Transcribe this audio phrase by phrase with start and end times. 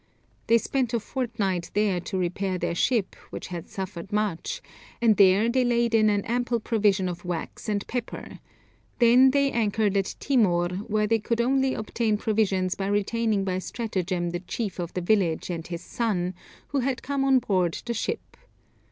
[0.47, 4.59] They spent a fortnight there to repair their ship, which had suffered much,
[4.99, 8.39] and there they laid in an ample provision of wax and pepper;
[8.97, 14.31] then they anchored at Timor, where they could only obtain provisions by retaining by stratagem
[14.31, 16.33] the chief of the village and his son,
[16.69, 18.37] who had come on board the ship.